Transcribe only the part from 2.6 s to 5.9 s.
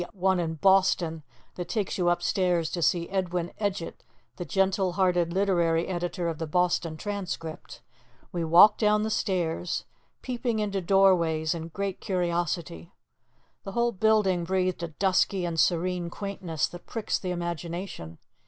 to see Edwin Edgett, the gentle hearted literary